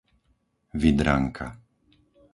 [0.81, 1.47] Vydranka